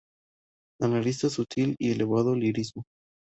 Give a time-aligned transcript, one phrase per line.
[0.81, 2.85] Analista sutil y elevado lirismo.